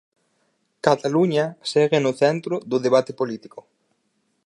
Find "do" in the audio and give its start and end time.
2.71-2.77